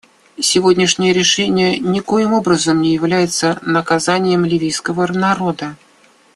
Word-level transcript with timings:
Сегодняшнее 0.39 1.13
решение 1.13 1.77
никоим 1.77 2.33
образом 2.33 2.81
не 2.81 2.91
является 2.91 3.59
наказанием 3.61 4.43
ливийского 4.43 5.05
народа. 5.13 5.75